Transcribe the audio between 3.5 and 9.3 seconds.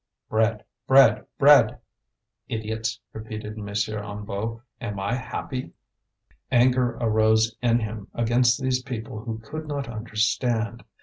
M. Hennebeau; "am I happy?" Anger arose in him against these people